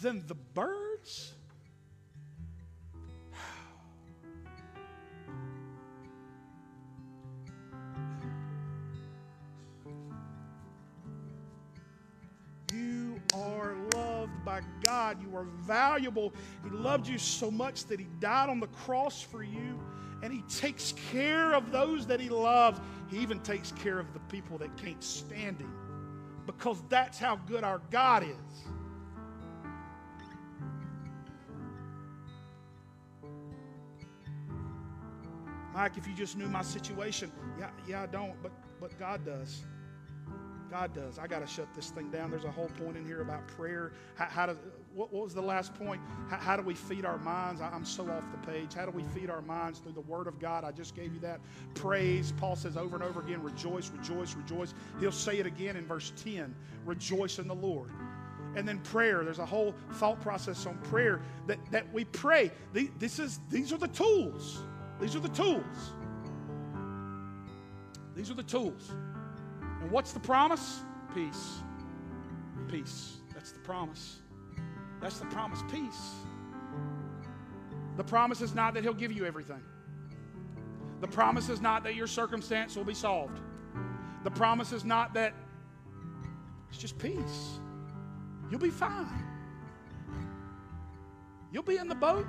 [0.00, 1.32] than the birds?
[12.72, 15.18] You are loved by God.
[15.20, 16.32] You are valuable.
[16.64, 19.78] He loved you so much that He died on the cross for you,
[20.22, 22.80] and He takes care of those that He loves.
[23.10, 25.74] He even takes care of the people that can't stand Him
[26.46, 28.79] because that's how good our God is.
[35.72, 39.62] Mike, if you just knew my situation, yeah, yeah, I don't, but but God does.
[40.70, 41.18] God does.
[41.18, 42.30] I got to shut this thing down.
[42.30, 43.92] There's a whole point in here about prayer.
[44.14, 44.46] How, how
[44.94, 46.00] what, what, was the last point?
[46.28, 47.60] How, how do we feed our minds?
[47.60, 48.74] I, I'm so off the page.
[48.74, 50.62] How do we feed our minds through the Word of God?
[50.64, 51.40] I just gave you that.
[51.74, 52.32] Praise.
[52.36, 54.72] Paul says over and over again, rejoice, rejoice, rejoice.
[55.00, 56.54] He'll say it again in verse 10
[56.86, 57.90] rejoice in the Lord.
[58.56, 59.22] And then prayer.
[59.24, 62.50] There's a whole thought process on prayer that, that we pray.
[62.72, 64.62] This is, these are the tools.
[65.00, 65.92] These are the tools.
[68.14, 68.92] These are the tools.
[69.80, 70.80] And what's the promise?
[71.14, 71.60] Peace.
[72.68, 73.16] Peace.
[73.32, 74.18] That's the promise.
[75.00, 75.62] That's the promise.
[75.70, 76.14] Peace.
[77.96, 79.62] The promise is not that He'll give you everything.
[81.00, 83.40] The promise is not that your circumstance will be solved.
[84.22, 85.32] The promise is not that
[86.68, 87.58] it's just peace.
[88.50, 89.24] You'll be fine.
[91.52, 92.26] You'll be in the boat,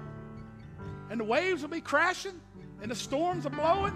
[1.10, 2.40] and the waves will be crashing,
[2.82, 3.94] and the storms are blowing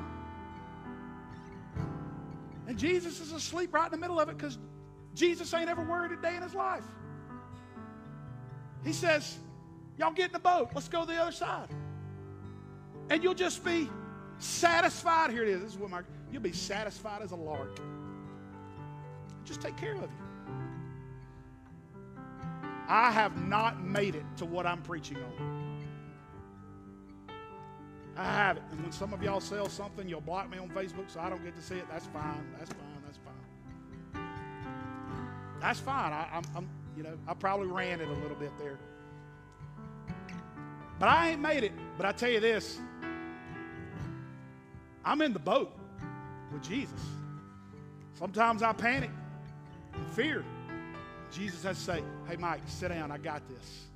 [2.68, 4.58] and Jesus is asleep right in the middle of it because
[5.14, 6.84] Jesus ain't ever worried a day in his life.
[8.84, 9.38] He says,
[9.98, 10.72] Y'all get in the boat.
[10.76, 11.70] Let's go to the other side.
[13.10, 13.90] And you'll just be
[14.40, 15.32] satisfied.
[15.32, 15.62] Here it is.
[15.62, 17.80] This is what my you'll be satisfied as a lark.
[19.46, 20.10] Just take care of you.
[22.90, 25.55] I have not made it to what I'm preaching on.
[28.18, 28.64] I have it.
[28.72, 31.44] And when some of y'all sell something, you'll block me on Facebook so I don't
[31.44, 31.86] get to see it.
[31.92, 32.46] That's fine.
[32.58, 33.04] That's fine.
[33.06, 34.24] That's fine.
[35.60, 36.14] That's fine.
[36.14, 38.78] I, I'm, I'm, you know, I probably ran it a little bit there.
[40.98, 41.74] But I ain't made it.
[41.98, 42.80] But I tell you this
[45.04, 45.78] I'm in the boat
[46.52, 47.00] with Jesus.
[48.18, 49.12] Sometimes I panic
[49.94, 50.46] and fear.
[51.32, 53.12] Jesus has to say, Hey, Mike, sit down.
[53.12, 53.88] I got this.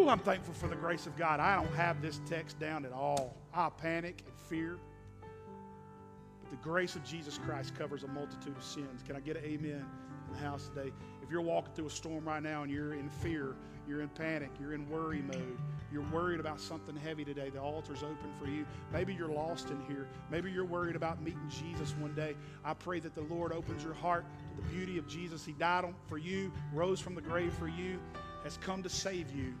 [0.00, 1.40] Ooh, I'm thankful for the grace of God.
[1.40, 3.36] I don't have this text down at all.
[3.52, 4.78] I panic and fear.
[5.20, 9.02] But the grace of Jesus Christ covers a multitude of sins.
[9.06, 9.84] Can I get an amen
[10.26, 10.90] in the house today?
[11.22, 14.48] If you're walking through a storm right now and you're in fear, you're in panic,
[14.58, 15.58] you're in worry mode,
[15.92, 18.64] you're worried about something heavy today, the altar's open for you.
[18.94, 20.08] Maybe you're lost in here.
[20.30, 22.36] Maybe you're worried about meeting Jesus one day.
[22.64, 25.44] I pray that the Lord opens your heart to the beauty of Jesus.
[25.44, 27.98] He died for you, rose from the grave for you
[28.44, 29.54] has come to save you,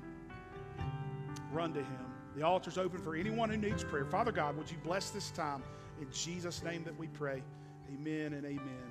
[1.52, 2.06] run to him.
[2.36, 4.04] The altar's open for anyone who needs prayer.
[4.04, 5.62] Father God, would you bless this time?
[6.00, 7.42] In Jesus' name that we pray.
[7.92, 8.89] Amen and amen.